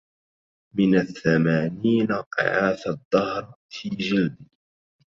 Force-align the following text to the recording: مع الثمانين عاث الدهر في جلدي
مع 0.75 0.97
الثمانين 1.01 2.07
عاث 2.39 2.87
الدهر 2.87 3.53
في 3.69 3.89
جلدي 3.89 4.45